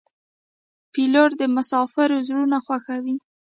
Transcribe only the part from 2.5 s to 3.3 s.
خوښوي.